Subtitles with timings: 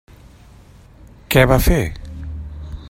[1.35, 1.79] Què va fer?